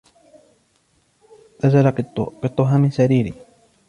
[1.65, 1.91] نزل
[2.43, 3.33] قطها من سريري.